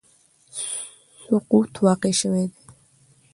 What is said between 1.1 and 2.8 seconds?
سقوط واقع شوی دی